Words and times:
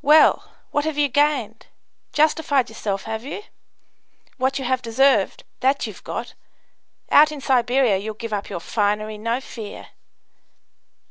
"Well! 0.00 0.52
What 0.70 0.86
have 0.86 0.96
you 0.96 1.08
gained? 1.08 1.66
justified 2.14 2.70
yourself, 2.70 3.02
have 3.02 3.24
you? 3.24 3.42
What 4.38 4.58
you 4.58 4.64
have 4.64 4.80
deserved, 4.80 5.44
that 5.60 5.86
you've 5.86 6.02
got. 6.02 6.32
Out 7.10 7.30
in 7.30 7.42
Siberia 7.42 7.98
you'll 7.98 8.14
give 8.14 8.32
up 8.32 8.48
your 8.48 8.60
finery, 8.60 9.18
no 9.18 9.38
fear!" 9.38 9.88